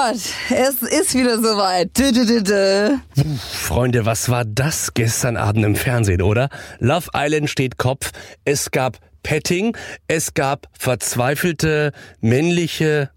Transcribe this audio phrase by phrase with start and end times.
[0.00, 0.16] Gott,
[0.48, 1.90] es ist wieder soweit.
[3.52, 6.48] Freunde, was war das gestern Abend im Fernsehen, oder?
[6.78, 8.12] Love Island steht Kopf.
[8.46, 9.76] Es gab Petting,
[10.08, 13.10] es gab verzweifelte männliche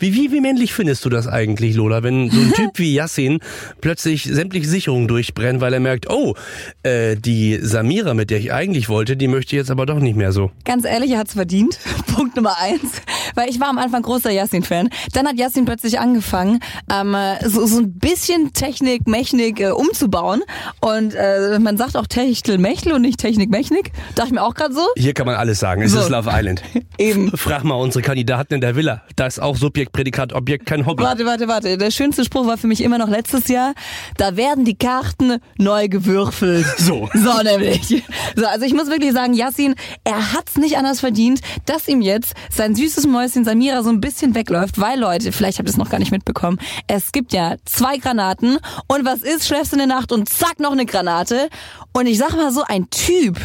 [0.00, 3.40] wie, wie, wie männlich findest du das eigentlich, Lola, wenn so ein Typ wie Yassin
[3.80, 6.34] plötzlich sämtliche Sicherungen durchbrennt, weil er merkt, oh,
[6.82, 10.32] äh, die Samira, mit der ich eigentlich wollte, die möchte jetzt aber doch nicht mehr
[10.32, 10.50] so.
[10.64, 11.78] Ganz ehrlich, er hat's verdient.
[12.14, 13.02] Punkt Nummer eins.
[13.34, 14.88] Weil ich war am Anfang großer Yassin-Fan.
[15.12, 16.58] Dann hat Yassin plötzlich angefangen,
[16.92, 17.14] ähm,
[17.44, 20.42] so, so ein bisschen Technik, Mechnik äh, umzubauen.
[20.80, 23.92] Und äh, man sagt auch Techtel Mechtel und nicht Technik Mechnik.
[24.14, 24.80] Dachte ich mir auch gerade so.
[24.96, 25.82] Hier kann man alles sagen.
[25.82, 26.00] Es So.
[26.00, 26.62] ist Love Island.
[26.98, 27.30] Eben.
[27.36, 29.02] Frag mal unsere Kandidaten in der Villa.
[29.16, 29.56] Da ist auch
[29.90, 31.02] Subjekt, Prädikat, Objekt kein Hobby.
[31.02, 31.78] Warte, warte, warte.
[31.78, 33.74] Der schönste Spruch war für mich immer noch letztes Jahr.
[34.16, 36.66] Da werden die Karten neu gewürfelt.
[36.80, 37.08] So.
[37.14, 38.02] So nämlich.
[38.36, 42.32] So, also ich muss wirklich sagen, Yassin, er hat's nicht anders verdient, dass ihm jetzt
[42.50, 45.90] sein süßes Mäuschen Samira so ein bisschen wegläuft, weil Leute, vielleicht habt ihr es noch
[45.90, 49.94] gar nicht mitbekommen, es gibt ja zwei Granaten und was ist, schläfst du in der
[49.94, 51.48] Nacht und zack, noch eine Granate.
[51.92, 53.38] Und ich sag mal so, ein Typ,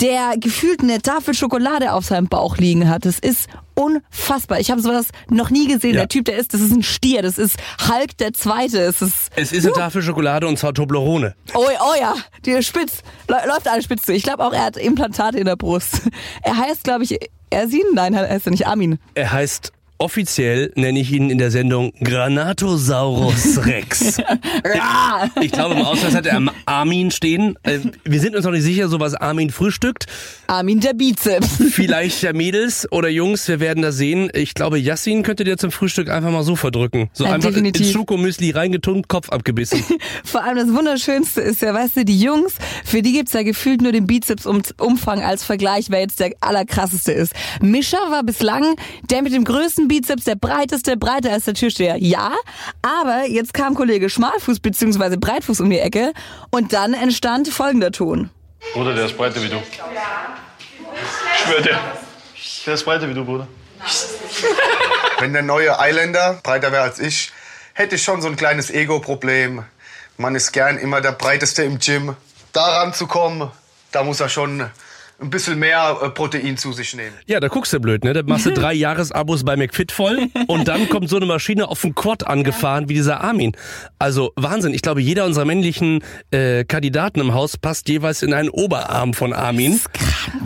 [0.00, 3.04] der gefühlt eine Tafel Schokolade auf seinem Bauch liegen hat.
[3.04, 4.58] Das ist unfassbar.
[4.60, 5.94] Ich habe sowas noch nie gesehen.
[5.94, 6.00] Ja.
[6.02, 7.56] Der Typ, der ist, das ist ein Stier, das ist
[7.88, 8.80] Hulk der Zweite.
[8.80, 11.34] Es ist, Es ist eine Tafel Schokolade und zwar Toblerone.
[11.54, 12.14] oh, oh ja,
[12.44, 14.12] die ist spitz, Lä- läuft alles spitz zu.
[14.12, 16.00] Ich glaube auch, er hat Implantate in der Brust.
[16.42, 17.18] Er heißt, glaube ich,
[17.50, 17.82] Ersin?
[17.94, 18.98] Nein, er heißt er nicht Armin.
[19.14, 24.18] Er heißt offiziell, nenne ich ihn in der Sendung Granatosaurus Rex.
[24.74, 25.28] Ja.
[25.40, 27.56] Ich glaube, im Ausweis hat er Armin stehen.
[27.62, 30.06] Äh, Wir sind uns noch nicht sicher, so was Armin frühstückt.
[30.46, 31.48] Armin der Bizeps.
[31.70, 34.30] Vielleicht ja Mädels oder Jungs, wir werden das sehen.
[34.34, 37.08] Ich glaube, Yassin könnte dir zum Frühstück einfach mal so verdrücken.
[37.12, 37.86] So Ja, einfach definitiv.
[37.86, 39.82] ins Schokomüsli reingetunkt, Kopf abgebissen.
[40.24, 43.80] Vor allem das Wunderschönste ist ja, weißt du, die Jungs, für die gibt's ja gefühlt
[43.82, 47.32] nur den Bizeps-Umfang als Vergleich, wer jetzt der allerkrasseste ist.
[47.60, 48.76] Mischa war bislang
[49.10, 51.96] der mit dem größten Bizeps, der breiteste, breiter als der Türsteher.
[51.98, 52.32] Ja,
[52.82, 55.16] aber jetzt kam Kollege Schmalfuß bzw.
[55.16, 56.12] Breitfuß um die Ecke
[56.50, 58.30] und dann entstand folgender Ton.
[58.72, 59.56] Bruder, der ist breiter wie du.
[59.56, 61.78] Ich schwör dir.
[62.66, 63.46] Der ist breiter wie du, Bruder.
[65.18, 67.32] Wenn der neue Islander breiter wäre als ich,
[67.74, 69.64] hätte ich schon so ein kleines Ego-Problem.
[70.16, 72.16] Man ist gern immer der Breiteste im Gym.
[72.52, 73.50] Daran zu kommen,
[73.92, 74.70] da muss er schon
[75.20, 77.14] ein bisschen mehr äh, Protein zu sich nehmen.
[77.26, 78.12] Ja, da guckst du blöd, ne?
[78.12, 81.80] Da machst du drei Jahresabos bei McFit voll und dann kommt so eine Maschine auf
[81.82, 83.52] den Quad angefahren wie dieser Armin.
[83.98, 84.74] Also Wahnsinn.
[84.74, 89.32] Ich glaube, jeder unserer männlichen äh, Kandidaten im Haus passt jeweils in einen Oberarm von
[89.32, 89.80] Armin.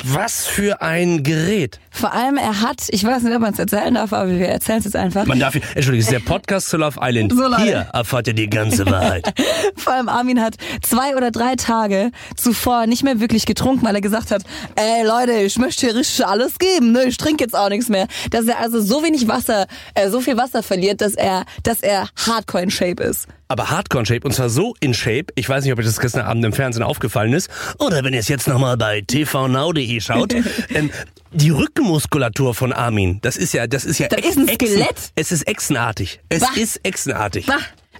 [0.04, 1.80] Was für ein Gerät.
[1.90, 4.78] Vor allem, er hat, ich weiß nicht, ob man es erzählen darf, aber wir erzählen
[4.78, 5.26] es jetzt einfach.
[5.26, 7.32] Man darf, Entschuldigung, es ist der Podcast zu Love Island.
[7.32, 7.56] So.
[7.56, 9.32] Hier erfahrt ihr die ganze Wahrheit.
[9.76, 14.00] Vor allem Armin hat zwei oder drei Tage zuvor nicht mehr wirklich getrunken, weil er
[14.00, 14.42] gesagt hat,
[14.76, 17.04] ey Leute, ich möchte hier richtig alles geben, ne?
[17.04, 18.06] ich trinke jetzt auch nichts mehr.
[18.30, 22.08] Dass er also so wenig Wasser, äh, so viel Wasser verliert, dass er, dass er
[22.26, 23.26] hardcore in Shape ist.
[23.48, 25.26] Aber Hardcore in Shape und zwar so in Shape.
[25.34, 27.48] Ich weiß nicht, ob euch das gestern Abend im Fernsehen aufgefallen ist
[27.78, 30.34] oder wenn ihr es jetzt nochmal bei tvnow.de schaut.
[30.74, 30.90] ähm,
[31.32, 34.08] die Rückenmuskulatur von Armin, das ist ja, das ist ja.
[34.08, 35.12] Das ist ein Skelett?
[35.14, 36.20] Es ist echsenartig.
[36.28, 36.48] Es Bah.
[36.56, 37.46] ist echsenartig.
[37.46, 37.56] Bah.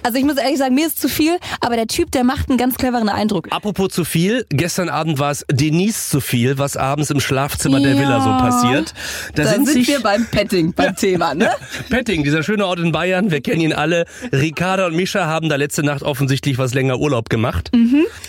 [0.08, 2.56] Also ich muss ehrlich sagen, mir ist zu viel, aber der Typ, der macht einen
[2.56, 3.48] ganz cleveren Eindruck.
[3.50, 7.92] Apropos zu viel, gestern Abend war es Denise zu viel, was abends im Schlafzimmer der
[7.92, 8.00] Ja.
[8.00, 8.94] Villa so passiert.
[9.34, 11.50] Da, Da sind, sind, sich wir beim Petting, beim Thema, ne?
[11.90, 14.06] Petting, dieser schöne Ort in Bayern, wir kennen ihn alle.
[14.32, 17.70] Ricarda und Mischa haben da letzte Nacht offensichtlich was länger Urlaub gemacht.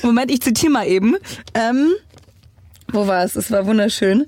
[0.01, 1.15] Moment, ich zitiere mal eben.
[1.53, 1.93] Ähm,
[2.91, 3.37] wo war es?
[3.37, 4.25] Es war wunderschön.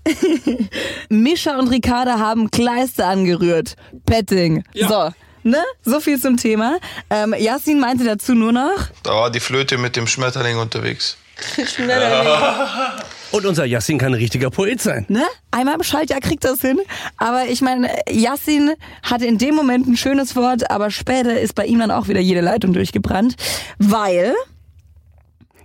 [1.08, 3.76] Mischa und Ricarda haben Kleister angerührt.
[4.04, 4.64] Petting.
[4.74, 4.88] Ja.
[4.88, 5.14] So.
[5.42, 5.62] Ne?
[5.84, 6.78] So viel zum Thema.
[7.10, 8.88] Ähm, Yasin meinte dazu nur noch.
[9.02, 11.16] Da war die Flöte mit dem Schmetterling unterwegs.
[13.32, 15.06] Und unser Yassin kann ein richtiger Poet sein.
[15.08, 15.24] Ne?
[15.50, 16.78] Einmal im Schaltjahr kriegt das hin.
[17.16, 18.72] Aber ich meine, Yassin
[19.02, 22.20] hatte in dem Moment ein schönes Wort, aber später ist bei ihm dann auch wieder
[22.20, 23.36] jede Leitung durchgebrannt.
[23.78, 24.34] Weil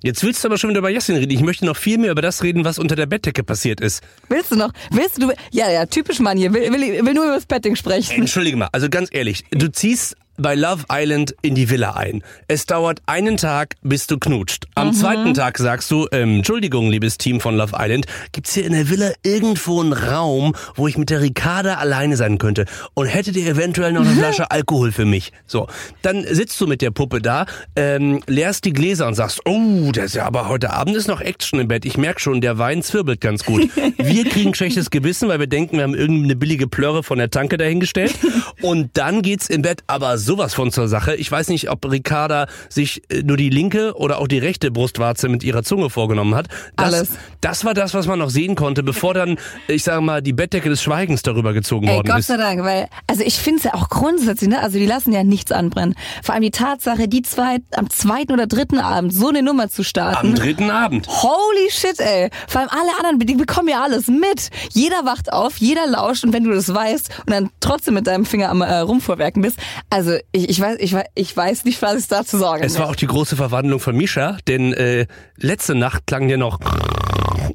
[0.03, 1.31] Jetzt willst du aber schon wieder über Yassin reden.
[1.31, 4.03] Ich möchte noch viel mehr über das reden, was unter der Bettdecke passiert ist.
[4.29, 4.71] Willst du noch?
[4.91, 5.31] Willst du?
[5.51, 6.53] Ja, ja, typisch Mann hier.
[6.53, 8.21] Will, will, will nur über das Petting sprechen.
[8.21, 12.23] Entschuldige mal, also ganz ehrlich, du ziehst bei Love Island in die Villa ein.
[12.47, 14.65] Es dauert einen Tag, bis du knutscht.
[14.75, 18.73] Am zweiten Tag sagst du, ähm, Entschuldigung, liebes Team von Love Island, gibt's hier in
[18.73, 22.65] der Villa irgendwo einen Raum, wo ich mit der Ricarda alleine sein könnte?
[22.93, 25.31] Und hättet ihr eventuell noch eine Flasche Alkohol für mich?
[25.47, 25.67] So,
[26.03, 27.45] dann sitzt du mit der Puppe da,
[27.75, 31.21] ähm, leerst die Gläser und sagst, oh, das ist ja aber heute Abend ist noch
[31.21, 31.85] Action im Bett.
[31.85, 33.69] Ich merk schon, der Wein zwirbelt ganz gut.
[33.97, 37.57] Wir kriegen schlechtes Gewissen, weil wir denken, wir haben irgendeine billige Plörre von der Tanke
[37.57, 38.13] dahingestellt.
[38.61, 41.15] Und dann geht's im Bett aber sowas von zur Sache.
[41.15, 45.29] Ich weiß nicht, ob Ricarda sich äh, nur die linke oder auch die rechte Brustwarze
[45.29, 46.47] mit ihrer Zunge vorgenommen hat.
[46.75, 47.09] Das, Alles.
[47.41, 49.37] Das war das, was man noch sehen konnte, bevor dann,
[49.67, 52.27] ich sage mal, die Bettdecke des Schweigens darüber gezogen Ey, worden Gott ist.
[52.27, 55.23] sei Dank, weil, also ich finde es ja auch grundsätzlich, ne, also die lassen ja
[55.23, 55.95] nichts anbrennen.
[56.21, 59.83] Vor allem die Tatsache, die zwei, am zweiten oder dritten Abend so eine Nummer zu
[59.83, 60.27] starten.
[60.27, 61.07] Am dritten Abend.
[61.07, 62.29] Holy shit, ey.
[62.47, 64.49] Vor allem alle anderen, die bekommen ja alles mit.
[64.73, 68.25] Jeder wacht auf, jeder lauscht und wenn du das weißt und dann trotzdem mit deinem
[68.25, 69.57] Finger am äh, Rumvorwerken bist,
[69.89, 72.87] also ich, ich weiß, ich, weiß- ich weiß nicht, was ich dazu sagen Es war
[72.89, 75.05] auch die große Verwandlung von Misha, denn äh,
[75.37, 76.59] letzte Nacht klang dir noch.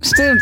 [0.03, 0.41] Stimmt.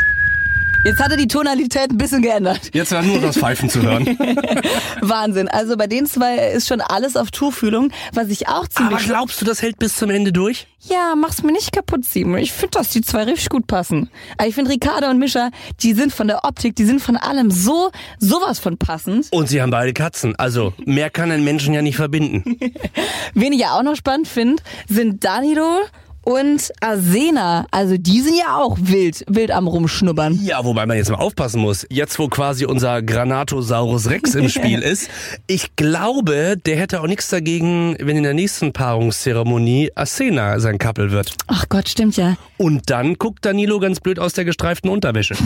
[0.83, 2.71] Jetzt hat er die Tonalität ein bisschen geändert.
[2.73, 4.07] Jetzt war nur das Pfeifen zu hören.
[5.03, 5.47] Wahnsinn.
[5.49, 9.05] Also bei den zwei ist schon alles auf Tuchfühlung, was ich auch Aber ziemlich...
[9.05, 10.67] glaubst du, das hält bis zum Ende durch?
[10.81, 12.39] Ja, mach's mir nicht kaputt, Simon.
[12.39, 14.09] Ich finde, dass die zwei richtig gut passen.
[14.39, 15.51] Aber ich finde, Ricardo und Mischa,
[15.81, 19.27] die sind von der Optik, die sind von allem so, sowas von passend.
[19.33, 20.35] Und sie haben beide Katzen.
[20.37, 22.59] Also mehr kann ein Menschen ja nicht verbinden.
[23.35, 25.81] Wen ich ja auch noch spannend finde, sind Danilo
[26.23, 27.67] und Arsena.
[27.71, 30.39] Also die sind ja auch wild, wild am Rumschnuppern.
[30.43, 31.87] Ja, wobei man jetzt mal aufpassen muss.
[31.91, 35.11] Jetzt, wo quasi unser Granatosaurus Rex im Spiel ist,
[35.47, 41.11] ich glaube, der hätte auch nichts dagegen, wenn in der nächsten Paarungszeremonie Asena sein Couple
[41.11, 41.35] wird.
[41.47, 42.37] Ach Gott, stimmt ja.
[42.59, 45.35] Und dann guckt Danilo ganz blöd aus der gestreiften Unterwäsche.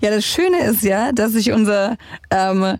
[0.00, 1.96] Ja, das Schöne ist ja, dass sich unser
[2.30, 2.76] ähm,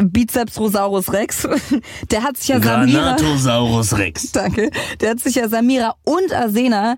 [0.00, 1.46] Bizeps Rosaurus Rex,
[2.10, 3.14] der hat sich ja Samira...
[3.14, 4.32] Granatosaurus Rex.
[4.32, 4.70] Danke.
[5.00, 6.96] Der hat sich ja Samira und Arsena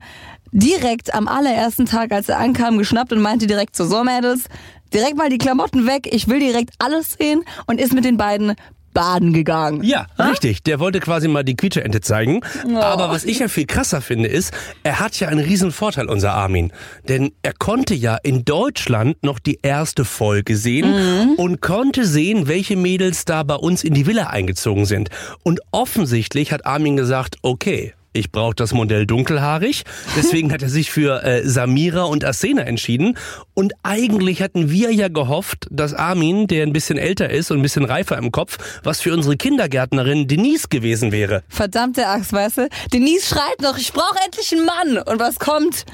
[0.52, 4.44] direkt am allerersten Tag, als er ankam, geschnappt und meinte direkt so, so Mädels,
[4.92, 8.54] direkt mal die Klamotten weg, ich will direkt alles sehen und ist mit den beiden
[8.94, 9.82] baden gegangen.
[9.82, 10.62] Ja, richtig.
[10.62, 12.40] Der wollte quasi mal die Quietscheente zeigen.
[12.74, 14.52] Aber was ich ja viel krasser finde, ist,
[14.82, 16.72] er hat ja einen riesen Vorteil, unser Armin.
[17.08, 22.76] Denn er konnte ja in Deutschland noch die erste Folge sehen und konnte sehen, welche
[22.76, 25.10] Mädels da bei uns in die Villa eingezogen sind.
[25.42, 27.92] Und offensichtlich hat Armin gesagt, okay.
[28.16, 29.82] Ich brauche das Modell dunkelhaarig.
[30.16, 33.18] Deswegen hat er sich für äh, Samira und Asena entschieden.
[33.54, 37.62] Und eigentlich hatten wir ja gehofft, dass Armin, der ein bisschen älter ist und ein
[37.62, 41.42] bisschen reifer im Kopf, was für unsere Kindergärtnerin Denise gewesen wäre.
[41.48, 42.68] Verdammte Axt, weißt du?
[42.92, 45.02] Denise schreit noch, ich brauche endlich einen Mann.
[45.02, 45.84] Und was kommt?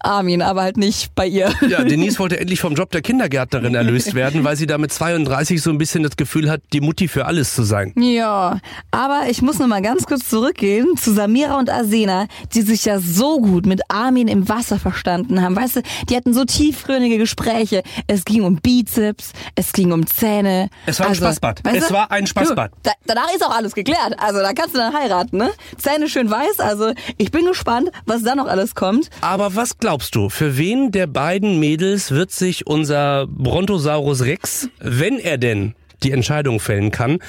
[0.00, 1.52] Armin, aber halt nicht bei ihr.
[1.68, 5.60] Ja, Denise wollte endlich vom Job der Kindergärtnerin erlöst werden, weil sie da mit 32
[5.60, 7.92] so ein bisschen das Gefühl hat, die Mutti für alles zu sein.
[7.96, 8.60] Ja,
[8.92, 13.00] aber ich muss noch mal ganz kurz zurückgehen zu Samira und Arsena, die sich ja
[13.00, 15.56] so gut mit Armin im Wasser verstanden haben.
[15.56, 17.82] Weißt du, die hatten so tiefgründige Gespräche.
[18.06, 20.68] Es ging um Bizeps, es ging um Zähne.
[20.86, 21.64] Es war ein Spaßbad.
[21.64, 22.70] weißt Es du, war ein Spaßbad.
[22.72, 24.14] Du, da, danach ist auch alles geklärt.
[24.18, 25.50] Also da kannst du dann heiraten, ne?
[25.78, 26.60] Zähne schön weiß.
[26.60, 29.10] Also ich bin gespannt, was da noch alles kommt.
[29.20, 35.20] Aber was glaubst du, für wen der beiden Mädels wird sich unser Brontosaurus Rex, wenn
[35.20, 37.20] er denn die Entscheidung fällen kann,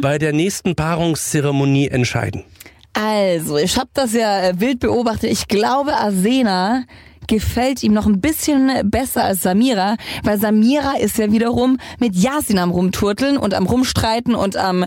[0.00, 2.44] bei der nächsten Paarungszeremonie entscheiden?
[2.92, 5.32] Also, ich habe das ja äh, wild beobachtet.
[5.32, 6.84] Ich glaube, Arsena
[7.26, 12.60] gefällt ihm noch ein bisschen besser als Samira, weil Samira ist ja wiederum mit Yasin
[12.60, 14.86] am rumturteln und am rumstreiten und am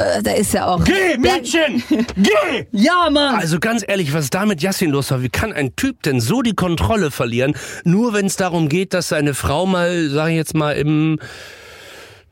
[0.00, 1.82] äh, da ist ja auch Geh, Mädchen!
[2.16, 2.30] Geh!
[2.72, 3.34] Ja, Mann.
[3.34, 6.42] Also ganz ehrlich, was da mit Yassin los war, wie kann ein Typ denn so
[6.42, 7.54] die Kontrolle verlieren,
[7.84, 11.18] nur wenn es darum geht, dass seine Frau mal, sag ich jetzt mal, im,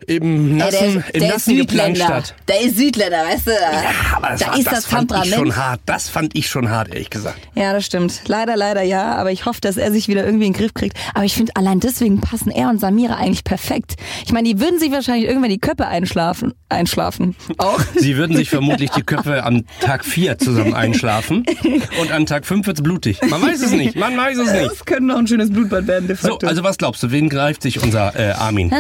[0.06, 2.22] im nassen, im der ist nassen geplanscht Südländer.
[2.48, 3.50] Der ist Südländer, weißt du?
[3.50, 5.34] Ja, aber das, da war, ist das, das, fand ich Temperament.
[5.34, 5.80] schon hart.
[5.86, 7.38] Das fand ich schon hart, ehrlich gesagt.
[7.54, 8.22] Ja, das stimmt.
[8.26, 9.16] Leider, leider ja.
[9.16, 10.96] Aber ich hoffe, dass er sich wieder irgendwie in den Griff kriegt.
[11.14, 13.96] Aber ich finde, allein deswegen passen er und Samira eigentlich perfekt.
[14.24, 16.54] Ich meine, die würden sich wahrscheinlich irgendwann die Köpfe einschlafen.
[16.68, 17.34] Einschlafen.
[17.58, 17.80] Auch.
[17.96, 21.44] Sie würden sich vermutlich die Köpfe am Tag 4 zusammen einschlafen
[22.00, 23.18] und an Tag 5 wird's blutig.
[23.28, 24.70] Man weiß es nicht, man weiß es nicht.
[24.70, 26.46] Das könnte noch ein schönes Blutbad werden, de So, facto.
[26.46, 28.72] also was glaubst du, wen greift sich unser äh, Armin?
[28.72, 28.78] Ah,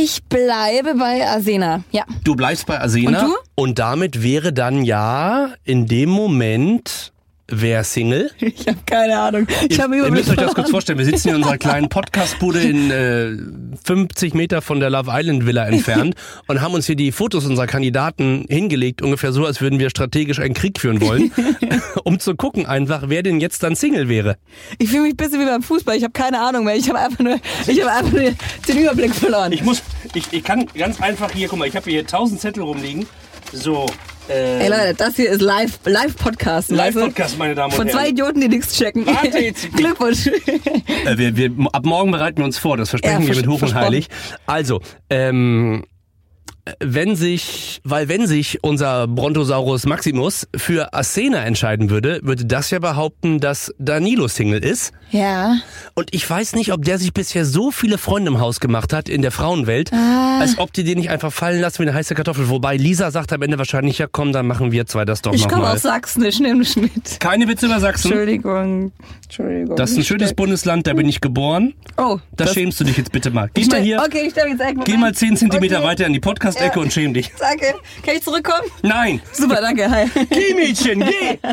[0.00, 1.82] ich bleibe bei Arsena.
[1.90, 2.04] Ja.
[2.24, 3.36] Du bleibst bei Asena Und du?
[3.56, 7.12] und damit wäre dann ja in dem Moment
[7.48, 8.30] wer Single.
[8.40, 9.46] Ich habe keine Ahnung.
[9.68, 10.98] Ich habe Ihr müsst euch das kurz vorstellen.
[10.98, 13.36] Wir sitzen in unserer kleinen Podcastbude in äh,
[13.84, 16.14] 50 Meter von der Love Island Villa entfernt
[16.46, 20.40] und haben uns hier die Fotos unserer Kandidaten hingelegt, ungefähr so, als würden wir strategisch
[20.40, 21.32] einen Krieg führen wollen,
[22.04, 24.36] um zu gucken einfach, wer denn jetzt dann Single wäre.
[24.78, 25.96] Ich fühle mich ein bisschen wie beim Fußball.
[25.96, 26.76] Ich habe keine Ahnung mehr.
[26.76, 28.32] Ich habe einfach nur, ich habe einfach nur
[28.68, 29.52] den Überblick verloren.
[29.52, 29.82] Ich muss,
[30.14, 33.06] ich, ich kann ganz einfach hier, guck mal, ich habe hier 1000 Zettel rumliegen.
[33.52, 33.86] So,
[34.28, 36.70] äh, Ey Leute, das hier ist live, live Podcast.
[36.70, 37.98] Live-Podcast, meine Damen und Von Herren.
[37.98, 39.06] zwei Idioten, die nichts checken.
[39.06, 39.72] Warte jetzt.
[39.72, 40.26] Glückwunsch.
[40.26, 43.54] Äh, wir, wir, ab morgen bereiten wir uns vor, das versprechen Ja, wir mit vers-
[43.54, 43.74] Hoch und.
[43.74, 44.08] Heilig.
[44.46, 44.80] Also,
[45.10, 45.84] ähm,
[46.80, 52.78] wenn sich, weil wenn sich unser Brontosaurus Maximus für Athena entscheiden würde, würde das ja
[52.78, 54.92] behaupten, dass Danilo Single ist.
[55.10, 55.56] Ja.
[55.94, 59.08] Und ich weiß nicht, ob der sich bisher so viele Freunde im Haus gemacht hat
[59.08, 60.38] in der Frauenwelt, Ah.
[60.40, 62.48] als ob die den nicht einfach fallen lassen wie eine heiße Kartoffel.
[62.48, 65.48] Wobei Lisa sagt am Ende wahrscheinlich, ja komm, dann machen wir zwei das doch Ich
[65.48, 67.18] komme aus Sachsen, ich nehme mich mit.
[67.20, 68.08] Keine Witze über Sachsen.
[68.12, 68.92] Entschuldigung.
[69.24, 69.76] Entschuldigung.
[69.76, 71.74] Das ist ein schönes Bundesland, da bin ich geboren.
[71.96, 73.50] Oh, Da das- schämst du dich jetzt bitte mal.
[73.54, 75.86] Geh Ich mal hier, Okay, ich stelle jetzt echt geh mal 10 Zentimeter Okay.
[75.86, 76.82] weiter in die Podcast-Ecke Ja.
[76.82, 77.30] und schäm dich.
[77.38, 77.74] Danke.
[78.04, 78.68] Kann ich zurückkommen?
[78.82, 79.20] Nein!
[79.32, 79.90] Super, danke.
[79.90, 80.06] Hi.
[80.30, 81.38] Geh, Mädchen, geh!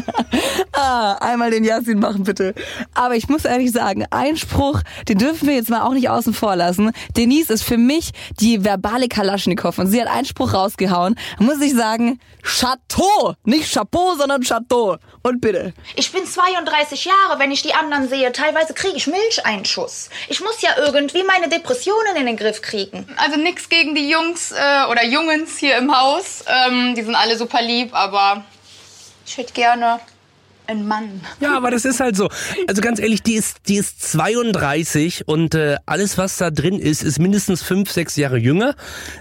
[0.74, 2.54] Ah, einmal den Yasin machen, bitte.
[2.94, 6.56] Aber ich muss ehrlich sagen, Einspruch, den dürfen wir jetzt mal auch nicht außen vor
[6.56, 6.92] lassen.
[7.16, 11.16] Denise ist für mich die verbale Kalaschnikow und sie hat Einspruch rausgehauen.
[11.38, 13.36] Da muss ich sagen, Chateau.
[13.44, 14.98] Nicht Chapeau, sondern Chateau.
[15.24, 15.74] Und bitte.
[15.96, 18.32] Ich bin 32 Jahre, wenn ich die anderen sehe.
[18.32, 20.10] Teilweise kriege ich Milcheinschuss.
[20.30, 23.08] Ich muss ja irgendwie meine Depressionen in den Griff kriegen.
[23.18, 26.44] Also nichts gegen die Jungs äh, oder Jungens hier im Haus.
[26.48, 28.44] Ähm, die sind alle super lieb, aber
[29.26, 30.00] ich hätte gerne
[30.68, 31.22] einen Mann.
[31.40, 32.30] Ja, aber das ist halt so.
[32.68, 37.04] Also ganz ehrlich, die ist, die ist 32 und äh, alles, was da drin ist,
[37.04, 38.76] ist mindestens fünf, sechs Jahre jünger.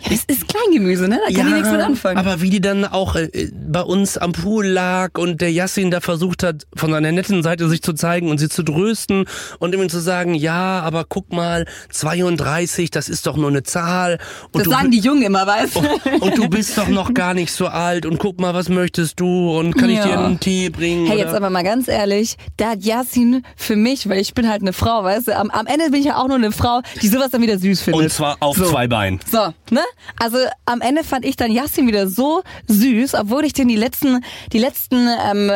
[0.09, 1.21] Das ist Kleingemüse, ne?
[1.29, 2.19] Da kann die nichts mit anfangen.
[2.19, 6.01] aber wie die dann auch äh, bei uns am Pool lag und der Yassin da
[6.01, 9.25] versucht hat, von seiner netten Seite sich zu zeigen und sie zu trösten
[9.59, 14.19] und ihm zu sagen, ja, aber guck mal, 32, das ist doch nur eine Zahl.
[14.53, 15.81] Und das du sagen die Jungen immer, weißt du?
[16.21, 19.59] und du bist doch noch gar nicht so alt und guck mal, was möchtest du
[19.59, 20.07] und kann ich Ja.
[20.07, 21.07] dir einen Tee bringen?
[21.07, 21.19] Hey?
[21.35, 24.73] Jetzt aber mal ganz ehrlich, da hat Yasin für mich, weil ich bin halt eine
[24.73, 27.31] Frau, weißt du, am, am Ende bin ich ja auch nur eine Frau, die sowas
[27.31, 28.03] dann wieder süß findet.
[28.03, 28.71] und zwar auf So.
[28.71, 29.21] zwei Beinen.
[29.31, 29.83] So, ne?
[30.19, 34.25] Also am Ende fand ich dann Yassin wieder so süß, obwohl ich den die letzten,
[34.53, 35.53] die letzten ähm,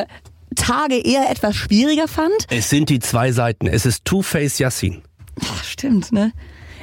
[0.56, 2.32] Tage eher etwas schwieriger fand.
[2.50, 3.66] Es sind die zwei Seiten.
[3.66, 5.02] Es ist Two-Face Yassin.
[5.44, 6.32] Ach, stimmt, ne?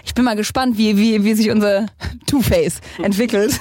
[0.06, 1.88] Ich bin mal gespannt, wie, wie, wie sich unser
[2.28, 3.60] Two-Face entwickelt.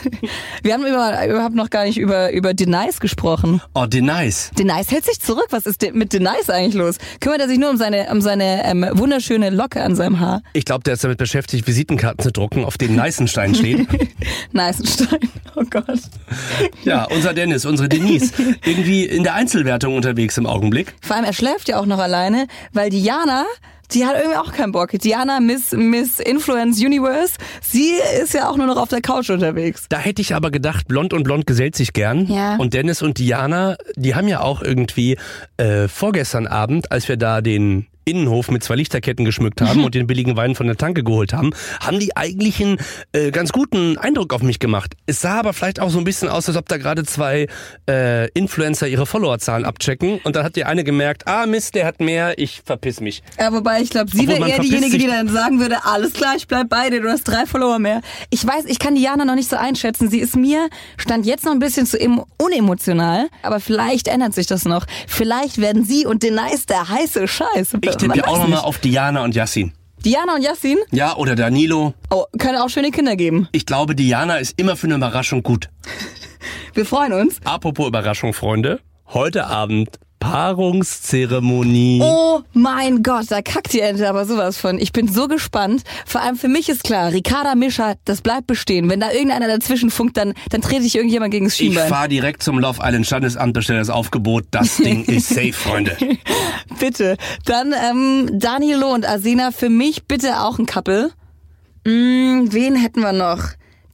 [0.63, 3.61] Wir haben über, überhaupt noch gar nicht über, über Denice gesprochen.
[3.75, 4.51] Oh, Denice.
[4.59, 5.47] Denice hält sich zurück.
[5.51, 6.97] Was ist mit Denice eigentlich los?
[7.21, 10.43] Kümmert er sich nur um seine, um seine ähm, wunderschöne Locke an seinem Haar?
[10.53, 13.87] Ich glaube, der ist damit beschäftigt, Visitenkarten zu drucken, auf denen Neißenstein steht.
[14.53, 15.29] Nice Stein.
[15.57, 16.01] Oh Gott.
[16.85, 18.33] ja, unser Dennis, unsere Denise.
[18.65, 20.95] Irgendwie in der Einzelwertung unterwegs im Augenblick.
[21.01, 23.45] Vor allem, er schläft ja auch noch alleine, weil Diana,
[23.93, 24.91] die hat irgendwie auch keinen Bock.
[24.91, 29.87] Diana, Miss, Miss Influence Universe, sie ist ja auch nur noch auf der Couch unterwegs.
[29.88, 32.26] Da hätte ich aber gedacht, Blond und Blond gesellt sich gern.
[32.26, 32.57] Ja.
[32.57, 35.17] Und Dennis und Diana, die haben ja auch irgendwie
[35.57, 40.07] äh, vorgestern Abend, als wir da den Innenhof mit zwei Lichterketten geschmückt haben und den
[40.07, 42.79] billigen Wein von der Tanke geholt haben, haben die eigentlich einen
[43.13, 44.95] äh, ganz guten Eindruck auf mich gemacht.
[45.07, 47.47] Es sah aber vielleicht auch so ein bisschen aus, als ob da gerade zwei
[47.89, 52.01] äh, Influencer ihre Followerzahlen abchecken und dann hat die eine gemerkt, ah Mist, der hat
[52.01, 53.23] mehr, ich verpiss mich.
[53.39, 56.47] Ja, wobei ich glaube, sie wäre eher diejenige, die dann sagen würde, alles klar, ich
[56.47, 58.01] bleib bei dir, du hast drei Follower mehr.
[58.31, 60.11] Ich weiß, ich kann Diana noch nicht so einschätzen.
[60.11, 62.23] Sie ist mir, stand jetzt noch ein bisschen zu em-
[62.59, 64.87] unemotional, aber vielleicht ändert sich das noch.
[65.07, 67.75] Vielleicht werden sie und Denise der heiße Scheiß.
[67.81, 69.73] Ich tippe Man ja auch nochmal auf Diana und Yassin.
[70.05, 71.95] Diana und Yassin, Ja, oder Danilo.
[72.11, 73.49] oh, können auch schöne Kinder geben.
[73.53, 75.71] Ich glaube, Diana ist immer für eine Überraschung gut.
[76.75, 77.41] Wir freuen uns.
[77.45, 78.81] Apropos Überraschung, Freunde.
[79.09, 82.00] Heute Abend Paarungszeremonie.
[82.02, 84.78] Oh mein Gott, da kackt die Ente aber sowas von.
[84.78, 85.83] Ich bin so gespannt.
[86.07, 88.88] Vor allem für mich ist klar, Ricarda Mischa, das bleibt bestehen.
[88.88, 91.88] Wenn da irgendeiner dazwischen funkt, dann, dann trete ich irgendjemand gegen das Ich Schienbein.
[91.88, 94.45] fahre direkt zum Love Island Standesamt, bestelle das Aufgebot.
[94.50, 95.95] Das Ding ist safe, Freunde.
[96.81, 97.16] Bitte.
[97.45, 101.11] Dann ähm, Danilo und Asena, für mich bitte auch ein Couple.
[101.85, 103.40] Mm, wen hätten wir noch?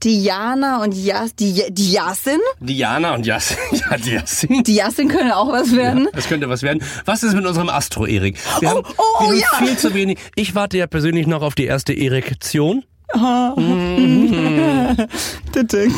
[0.02, 2.38] Diana und Jas, die, die Yasin?
[2.60, 3.56] Diana und Yassin.
[3.72, 4.62] Ja, die Yassin.
[4.64, 6.08] Die Yasin können auch was werden.
[6.14, 6.82] Das könnte was werden.
[7.04, 8.38] Was ist mit unserem Astro, Erik?
[8.60, 9.66] Wir Oh, haben, oh, wir haben ja.
[9.66, 10.18] viel zu wenig.
[10.36, 12.84] Ich warte ja persönlich noch auf die erste Erektion.
[15.52, 15.88] Bitte.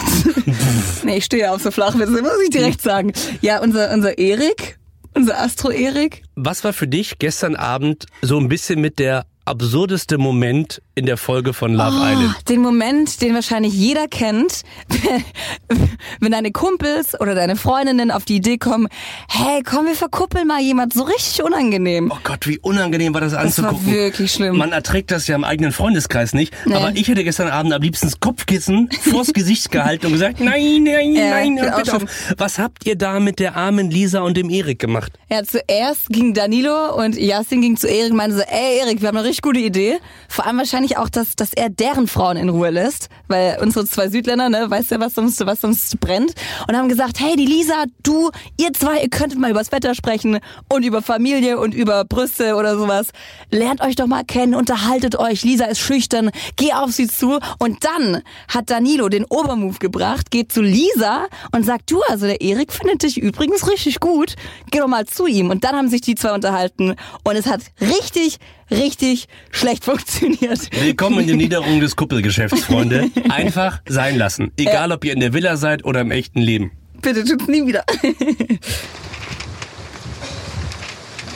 [1.04, 3.12] nee, ich stehe auf so Flachwitze, muss ich direkt sagen.
[3.40, 4.78] Ja, unser, unser Erik,
[5.14, 6.22] unser Astro-Erik.
[6.34, 11.16] Was war für dich gestern Abend so ein bisschen mit der absurdeste Moment in der
[11.16, 12.48] Folge von Love Island?
[12.48, 14.62] Den Moment, den wahrscheinlich jeder kennt,
[16.20, 18.88] wenn deine Kumpels oder deine Freundinnen auf die Idee kommen,
[19.28, 22.12] hey, komm, wir verkuppeln mal jemand so richtig unangenehm.
[22.14, 23.86] Oh Gott, wie unangenehm war das war anzugucken.
[23.86, 24.56] wirklich schlimm.
[24.56, 26.54] Man erträgt das ja im eigenen Freundeskreis nicht.
[26.66, 26.74] Nee.
[26.74, 30.84] Aber ich hätte gestern Abend am liebsten das Kopfkissen vors Gesicht gehalten und gesagt, nein,
[30.84, 32.04] nein, Ja, nein, bitte auf.
[32.36, 35.12] Was habt ihr da mit der armen Lisa und dem Erik gemacht?
[35.30, 39.08] Ja, zuerst ging Danilo und Yasin ging zu Erik und meinte so, ey Erik, wir
[39.08, 39.98] haben eine richtig gute Idee.
[40.28, 43.08] Vor allem wahrscheinlich auch, dass, dass er deren Frauen in Ruhe lässt.
[43.28, 46.34] Weil unsere zwei Südländer, ne, weißt du, was uns, was uns brennt.
[46.68, 50.38] Und haben gesagt, hey, die Lisa, du, ihr zwei, ihr könntet mal übers Wetter sprechen
[50.68, 53.08] und über Familie und über Brüste oder sowas.
[53.50, 55.44] Lernt euch doch mal kennen, unterhaltet euch.
[55.44, 57.38] Lisa ist schüchtern, geh auf sie zu.
[57.58, 62.42] Und dann hat Danilo den Obermove gebracht, geht zu Lisa und sagt, du, also der
[62.42, 64.34] Erik findet dich übrigens richtig gut.
[64.70, 65.48] Geh doch mal zu ihm.
[65.48, 68.38] Und dann haben sich die zwei unterhalten und es hat richtig,
[68.72, 70.70] richtig schlecht funktioniert.
[70.80, 73.10] Willkommen in der Niederung des Kuppelgeschäfts, Freunde.
[73.28, 74.50] Einfach sein lassen.
[74.56, 76.72] Egal, ob ihr in der Villa seid oder im echten Leben.
[77.00, 77.84] Bitte tut's nie wieder.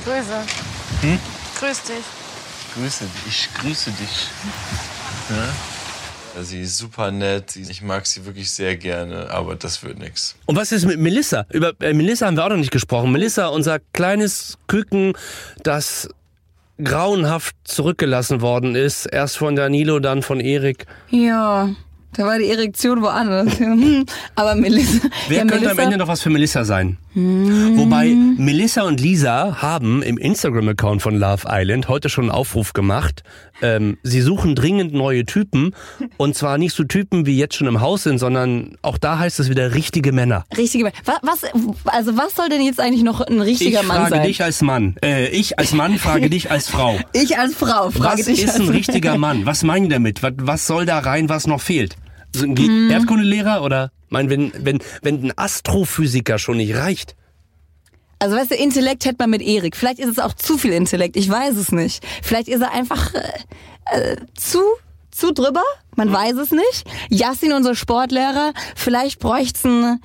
[0.04, 0.44] Grüße.
[1.02, 1.18] Hm?
[1.58, 2.04] Grüß dich.
[2.74, 3.26] Grüße dich.
[3.28, 4.28] Ich grüße dich.
[5.30, 6.42] Ja?
[6.42, 7.56] Sie ist super nett.
[7.56, 10.36] Ich mag sie wirklich sehr gerne, aber das wird nix.
[10.44, 11.46] Und was ist mit Melissa?
[11.50, 13.10] Über äh, Melissa haben wir auch noch nicht gesprochen.
[13.10, 15.14] Melissa, unser kleines Küken,
[15.62, 16.08] das
[16.82, 19.06] grauenhaft zurückgelassen worden ist.
[19.06, 20.86] Erst von Danilo, dann von Erik.
[21.10, 21.70] Ja,
[22.14, 23.58] da war die Erektion woanders.
[23.58, 25.08] Hm, Aber Melissa.
[25.28, 26.98] Wer ja, könnte Melissa, am Ende noch was für Melissa sein?
[27.18, 33.22] Wobei Melissa und Lisa haben im Instagram-Account von Love Island heute schon einen Aufruf gemacht.
[33.62, 35.74] Ähm, sie suchen dringend neue Typen.
[36.18, 39.40] Und zwar nicht so Typen, wie jetzt schon im Haus sind, sondern auch da heißt
[39.40, 40.44] es wieder richtige Männer.
[40.58, 40.92] Richtige.
[41.06, 41.50] Was, was,
[41.86, 44.26] also was soll denn jetzt eigentlich noch ein richtiger ich Mann frage sein?
[44.26, 44.96] dich als Mann.
[45.02, 46.98] Äh, ich als Mann frage dich als Frau.
[47.14, 48.42] ich als Frau frage Was dich.
[48.44, 49.46] ist als ein richtiger Mann?
[49.46, 50.22] Was meinen damit?
[50.22, 51.96] Was, was soll da rein, was noch fehlt?
[52.36, 53.90] So ein Ge- Erdkundelehrer oder?
[54.06, 57.16] Ich meine, wenn, wenn, wenn ein Astrophysiker schon nicht reicht.
[58.18, 59.76] Also weißt du, Intellekt hätte man mit Erik.
[59.76, 61.16] Vielleicht ist es auch zu viel Intellekt.
[61.16, 62.04] Ich weiß es nicht.
[62.22, 63.20] Vielleicht ist er einfach äh,
[64.12, 64.60] äh, zu
[65.10, 65.62] zu drüber.
[65.96, 66.84] Man weiß es nicht.
[67.08, 68.52] Yassin, unser Sportlehrer.
[68.74, 70.00] Vielleicht bräuchte es einen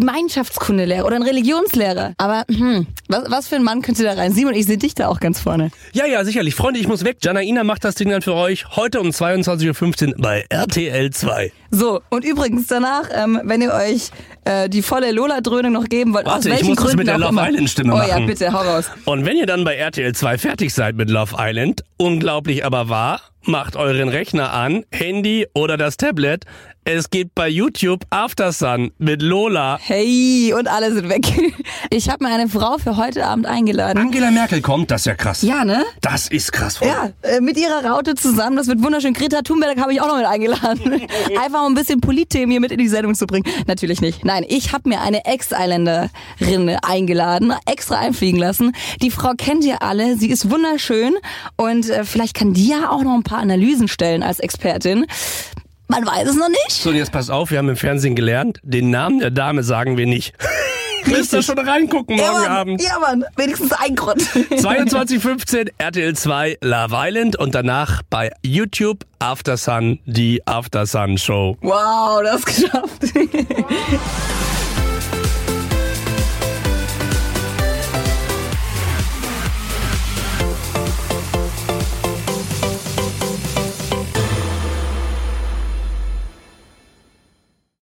[0.00, 2.12] Gemeinschaftskundelehrer oder einen Religionslehrer.
[2.18, 4.32] Aber hm, was, was für ein Mann könnte da rein?
[4.32, 5.70] Simon, ich sehe dich da auch ganz vorne.
[5.92, 6.54] Ja, ja, sicherlich.
[6.54, 7.18] Freunde, ich muss weg.
[7.22, 11.52] Janaina macht das Ding dann für euch heute um 22.15 Uhr bei RTL 2.
[11.70, 14.10] So, und übrigens danach, ähm, wenn ihr euch
[14.44, 17.06] äh, die volle Lola-Dröhnung noch geben wollt, Warte, aus ich welchen muss das Gründen mit
[17.08, 17.48] der Love immer.
[17.48, 18.08] Island Stimme Oh machen.
[18.08, 18.86] ja, bitte, hau raus.
[19.04, 23.20] Und wenn ihr dann bei RTL 2 fertig seid mit Love Island, unglaublich aber wahr,
[23.46, 26.44] macht euren Rechner an, Handy oder das Tablet.
[26.88, 29.76] Es gibt bei YouTube Aftersun mit Lola.
[29.82, 31.26] Hey, und alle sind weg.
[31.90, 33.98] Ich habe mir eine Frau für heute Abend eingeladen.
[33.98, 35.42] Angela Merkel kommt, das ist ja krass.
[35.42, 35.84] Ja, ne?
[36.00, 36.78] Das ist krass.
[36.78, 37.14] Freunde.
[37.22, 38.56] Ja, äh, mit ihrer Raute zusammen.
[38.56, 39.14] Das wird wunderschön.
[39.14, 41.06] Greta Thunberg habe ich auch noch mit eingeladen.
[41.42, 43.44] Einfach um ein bisschen Politthemen hier mit in die Sendung zu bringen.
[43.66, 44.24] Natürlich nicht.
[44.24, 48.72] Nein, ich habe mir eine Ex-Isländerin eingeladen, extra einfliegen lassen.
[49.00, 50.16] Die Frau kennt ihr alle.
[50.16, 51.14] Sie ist wunderschön
[51.56, 55.06] und äh, vielleicht kann die ja auch noch ein paar Analysen stellen als Expertin.
[55.88, 56.72] Man weiß es noch nicht.
[56.72, 60.06] So, jetzt pass auf, wir haben im Fernsehen gelernt, den Namen der Dame sagen wir
[60.06, 60.34] nicht.
[61.06, 62.82] Müsst ihr schon reingucken morgen ja, Mann, Abend.
[62.82, 64.22] ja, Mann, wenigstens ein Grund.
[64.22, 71.56] 22.15 RTL 2 Love Island und danach bei YouTube After Sun, die After Sun Show.
[71.60, 73.04] Wow, das geschafft.